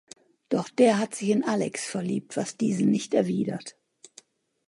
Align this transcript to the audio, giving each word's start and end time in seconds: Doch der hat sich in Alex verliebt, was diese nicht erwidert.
Doch 0.49 0.67
der 0.69 0.97
hat 0.97 1.13
sich 1.13 1.29
in 1.29 1.43
Alex 1.43 1.85
verliebt, 1.85 2.35
was 2.35 2.57
diese 2.57 2.85
nicht 2.85 3.13
erwidert. 3.13 3.77